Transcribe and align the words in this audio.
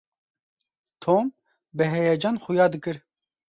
Tom 1.03 1.27
bi 1.77 1.89
heyecan 1.93 2.43
xuya 2.47 2.69
dikir. 2.73 3.01